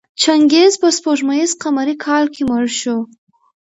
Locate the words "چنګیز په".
0.21-0.87